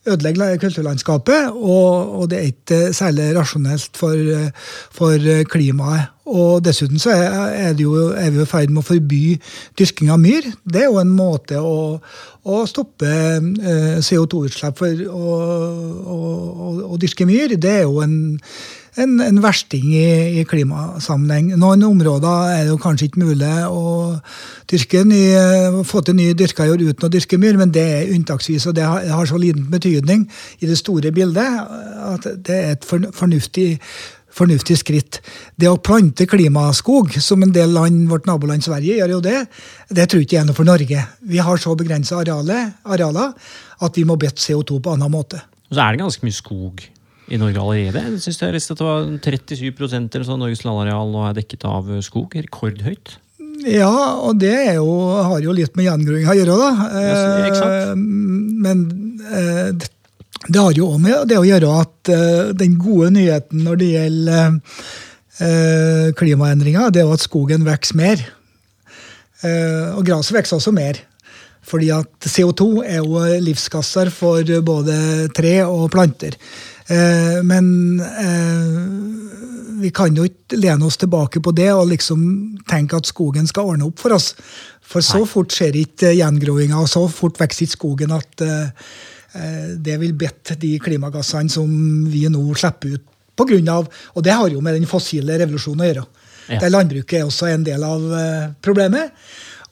[0.04, 4.52] ødelegger kulturlandskapet, og, og, det er ikke særlig rasjonelt for,
[4.94, 6.13] for klimaet.
[6.24, 9.24] Og dessuten så er, jo, er vi i ferd med å forby
[9.80, 10.46] dyrking av myr.
[10.64, 11.98] Det er jo en måte å,
[12.48, 15.34] å stoppe eh, CO2-utslipp for å,
[16.16, 16.22] å,
[16.88, 17.58] å, dyrke myr.
[17.60, 18.16] Det er jo en,
[19.04, 20.08] en, en versting i,
[20.40, 21.52] i, klimasammenheng.
[21.60, 23.84] Noen områder er det jo kanskje ikke mulig å
[24.72, 25.22] dyrke ny,
[25.92, 28.88] få til ny dyrka jord uten å dyrke myr, men det er unntaksvis, og det
[28.88, 30.30] har, har så liten betydning
[30.64, 31.64] i det store bildet
[32.14, 33.74] at det er et fornuftig
[34.34, 35.20] fornuftig skritt.
[35.60, 39.38] Det å plante klimaskog, som en del land, vårt naboland Sverige gjør jo det,
[39.94, 41.06] det tror jeg ikke er noe for Norge.
[41.30, 43.34] Vi har så begrensa arealer,
[43.84, 45.44] at vi må bette CO2 på annen måte.
[45.70, 46.86] Og så er det ganske mye skog
[47.34, 48.06] i Norge allerede.
[48.14, 51.90] Jeg synes jeg at det var 37% eller sånn Norges landareal nå er dekket av
[52.06, 52.36] skog.
[52.36, 53.18] Rekordhøyt.
[53.70, 54.88] Ja, og det jo,
[55.24, 56.88] har jo litt med gjengroing å gjøre, da.
[57.00, 58.82] Ja, eh, men
[59.30, 59.70] eh,
[60.48, 63.90] det har jo òg med det å gjøre at uh, den gode nyheten når det
[63.94, 68.24] gjelder uh, klimaendringer, det er jo at skogen vokser mer.
[69.44, 71.00] Uh, og gresset vokser også mer.
[71.64, 76.36] Fordi at CO2 er jo livsgasser for både tre og planter.
[77.48, 77.70] men
[79.80, 82.20] vi kan jo ikke lene oss tilbake på det og liksom
[82.68, 84.34] tenke at skogen skal ordne opp for oss.
[84.84, 88.68] For så fort skjer ikke gjengroinga, og så fort vokser ikke skogen at Eh,
[89.34, 91.70] det vil bette de klimagassene som
[92.12, 95.84] vi nå slipper ut på grunn av, Og det har jo med den fossile revolusjonen
[95.84, 96.06] å gjøre.
[96.50, 96.60] Ja.
[96.60, 99.14] Der landbruket er også en del av eh, problemet.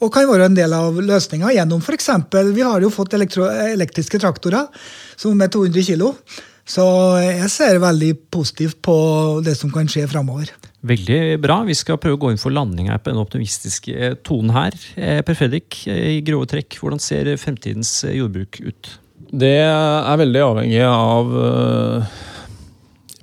[0.01, 2.09] Og kan være en del av løsninga gjennom f.eks.
[2.55, 4.65] Vi har jo fått elektriske traktorer
[5.19, 6.07] som er 200 kg.
[6.65, 6.85] Så
[7.21, 8.95] jeg ser veldig positivt på
[9.45, 10.49] det som kan skje framover.
[10.87, 11.59] Veldig bra.
[11.67, 14.77] Vi skal prøve å gå inn for landing her på den optimistiske tonen her.
[15.27, 18.93] Per Fredrik, i grove trekk, hvordan ser fremtidens jordbruk ut?
[19.31, 22.15] Det er veldig avhengig av uh,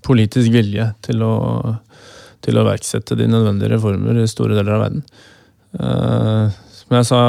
[0.07, 1.35] politisk vilje til å,
[2.45, 5.05] til å verksette de nødvendige reformer i store deler av verden.
[5.77, 7.21] Uh, som jeg sa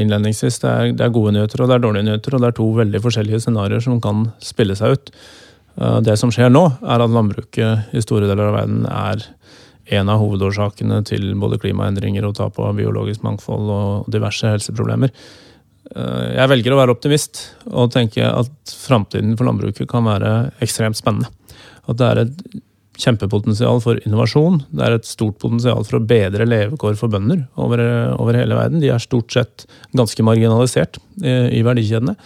[0.00, 2.32] innledningsvis, det er, det er, gode nyheter og det er dårlige nyheter.
[2.32, 5.12] Og det er to veldig forskjellige scenarioer som kan spille seg ut.
[5.76, 9.28] Uh, det som skjer nå, er at landbruket i store deler av verden er
[9.92, 15.12] en av hovedårsakene til både klimaendringer og tap av biologisk mangfold og diverse helseproblemer.
[15.92, 20.98] Eh, jeg velger å være optimist og tenke at framtiden for landbruket kan være ekstremt
[20.98, 21.30] spennende.
[21.90, 22.44] At det er et
[23.02, 24.60] kjempepotensial for innovasjon.
[24.70, 27.82] Det er et stort potensial for å bedre levekår for bønder over,
[28.20, 28.82] over hele verden.
[28.82, 32.16] De er stort sett ganske marginalisert i, i verdikjedene.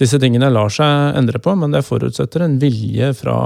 [0.00, 3.36] Disse tingene lar seg endre på, men det forutsetter en vilje fra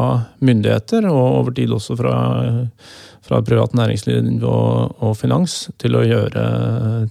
[0.40, 2.16] myndigheter, og over tid også fra
[3.28, 6.44] fra privat næringsliv og, og, finans til å gjøre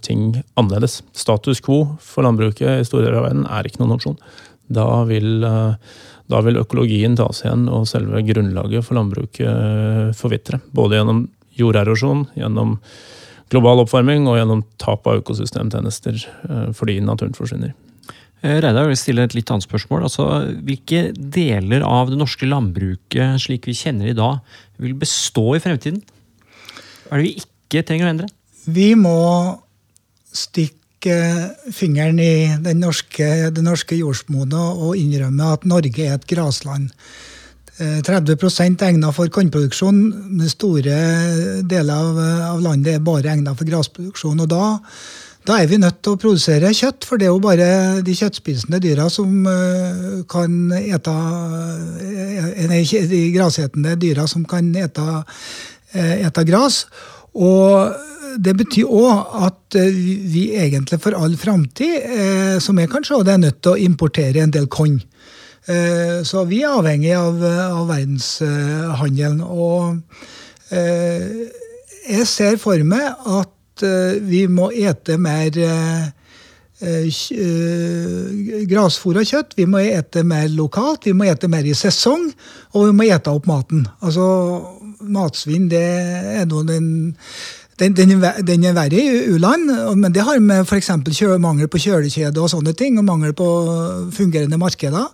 [0.06, 1.02] ting annerledes.
[1.17, 4.17] Status quo for landbruket i store deler av verden er ikke noen opsjon.
[4.73, 10.60] Da vil, da vil økologien tas igjen, og selve grunnlaget for landbruket forvitre.
[10.76, 11.26] Både gjennom
[11.58, 12.78] jorderosjon, gjennom
[13.54, 17.71] global oppvarming og gjennom tap av økosystemtjenester eh, fordi naturen forsvinner.
[18.45, 20.06] Eh, Reidar, vil stille et litt annet spørsmål.
[20.06, 20.28] Altså,
[20.65, 24.43] hvilke deler av det norske landbruket slik vi kjenner i dag,
[24.82, 26.04] vil bestå i fremtiden?
[27.08, 28.30] Hva er det vi ikke trenger å endre?
[28.67, 29.17] Vi må
[30.36, 31.15] stikke
[31.73, 36.91] fingeren i den norske, det norske jordsmonnet og innrømme at Norge er et grasland.
[37.78, 40.02] 30 eh, er egnet for kornproduksjon.
[40.50, 40.97] store
[41.65, 42.19] deler av,
[42.54, 44.45] av landet er bare egnet for grasproduksjon.
[44.45, 44.65] og da
[45.47, 47.67] da er vi nødt til å produsere kjøtt, for det er jo bare
[48.03, 51.13] de kjøttspisende dyra som eh, kan ete
[52.67, 55.05] eh, de grasetende dyra som kan ete,
[55.95, 56.81] eh, ete gras.
[57.38, 57.95] Og
[58.43, 63.43] det betyr òg at vi egentlig for all framtid, som jeg kan se, det, er
[63.45, 64.99] nødt til å importere en del korn.
[66.27, 69.41] Så vi er avhengig av, av verdenshandelen.
[69.41, 69.97] Og
[70.69, 76.08] jeg ser for meg at uh, vi må ete mer uh,
[76.82, 78.32] uh,
[78.70, 79.58] grasfôra kjøtt.
[79.58, 82.30] Vi må ete mer lokalt, vi må ete mer i sesong,
[82.74, 83.86] og vi må ete opp maten.
[84.02, 84.26] Altså,
[84.98, 85.86] Matsvinn det
[86.42, 86.90] er nå den
[87.78, 88.10] den, den,
[88.42, 89.69] den, er verre i u-land,
[90.02, 90.90] men det har med f.eks.
[91.38, 93.46] mangel på kjølekjede og sånne ting, og mangel på
[94.17, 95.06] fungerende markeder.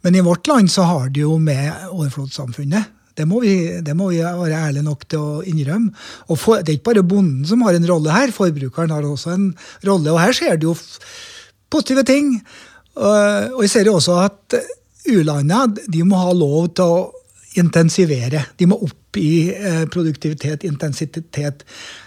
[0.00, 2.99] Men i vårt land så har det jo med overflodssamfunnet.
[3.20, 3.54] Det må, vi,
[3.84, 5.92] det må vi være ærlige nok til å innrømme.
[6.32, 9.36] Og for, Det er ikke bare bonden som har en rolle her, forbrukeren har også
[9.36, 9.48] en
[9.86, 10.10] rolle.
[10.14, 10.76] Og her skjer det jo
[11.70, 12.34] positive ting.
[12.98, 14.60] Og jeg ser jo også at
[15.10, 17.08] u-landene må ha lov til å
[17.58, 18.44] intensivere.
[18.58, 21.64] De må opp i eh, produktivitet, intensitet.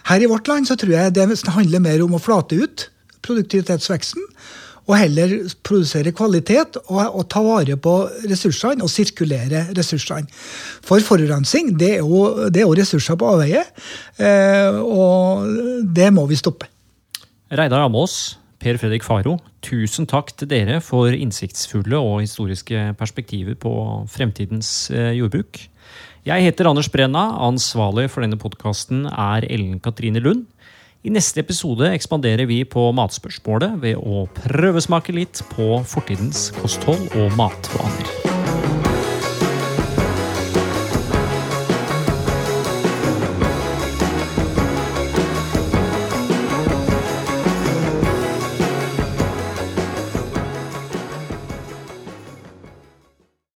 [0.07, 2.87] Her i vårt land så tror jeg det handler mer om å flate ut
[3.23, 4.23] produktivitetsveksten.
[4.83, 7.95] Og heller produsere kvalitet og, og ta vare på
[8.27, 10.27] ressursene og sirkulere ressursene.
[10.83, 13.63] For forurensning det er, jo, det er jo ressurser på avveie,
[14.19, 16.67] eh, og det må vi stoppe.
[17.53, 23.73] Reidar Amås, Per Fredrik Faro, tusen takk til dere for innsiktsfulle og historiske perspektiver på
[24.11, 25.59] fremtidens eh, jordbruk.
[26.23, 27.25] Jeg heter Anders Brenna.
[27.43, 30.45] Ansvarlig for denne podkasten er Ellen Katrine Lund.
[31.03, 37.35] I neste episode ekspanderer vi på matspørsmålet ved å prøvesmake litt på fortidens kosthold og
[37.35, 38.22] matvaner.